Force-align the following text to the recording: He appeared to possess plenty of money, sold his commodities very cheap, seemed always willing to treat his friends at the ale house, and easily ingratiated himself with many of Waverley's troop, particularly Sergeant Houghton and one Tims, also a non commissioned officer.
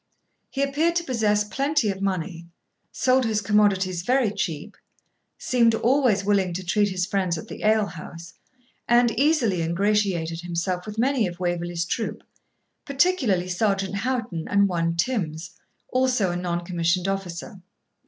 He 0.49 0.63
appeared 0.63 0.95
to 0.95 1.03
possess 1.03 1.43
plenty 1.43 1.91
of 1.91 2.01
money, 2.01 2.47
sold 2.91 3.23
his 3.23 3.39
commodities 3.39 4.01
very 4.01 4.31
cheap, 4.31 4.75
seemed 5.37 5.75
always 5.75 6.25
willing 6.25 6.53
to 6.55 6.65
treat 6.65 6.89
his 6.89 7.05
friends 7.05 7.37
at 7.37 7.47
the 7.47 7.61
ale 7.63 7.85
house, 7.85 8.33
and 8.87 9.11
easily 9.11 9.61
ingratiated 9.61 10.41
himself 10.41 10.87
with 10.87 10.97
many 10.97 11.27
of 11.27 11.39
Waverley's 11.39 11.85
troop, 11.85 12.23
particularly 12.83 13.47
Sergeant 13.47 13.97
Houghton 13.97 14.47
and 14.47 14.67
one 14.67 14.95
Tims, 14.95 15.51
also 15.89 16.31
a 16.31 16.35
non 16.35 16.65
commissioned 16.65 17.07
officer. 17.07 17.61